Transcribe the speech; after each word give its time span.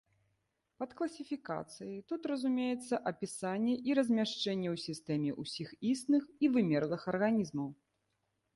Пад 0.83 0.91
класіфікацыяй 0.99 1.99
тут 2.11 2.21
разумеецца 2.31 2.95
апісанне 3.11 3.75
і 3.91 3.97
размяшчэнне 4.01 4.69
ў 4.75 4.83
сістэме 4.87 5.31
ўсіх 5.45 5.69
існых 5.93 6.23
і 6.47 6.53
вымерлых 6.57 7.01
арганізмаў. 7.17 7.69